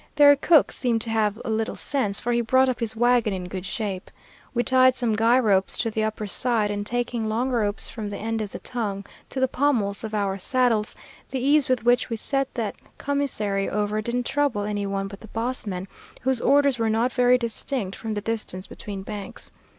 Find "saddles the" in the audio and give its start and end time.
10.39-11.37